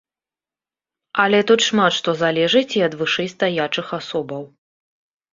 [1.23, 4.41] Але тут шмат што залежыць і ад вышэйстаячых асобаў.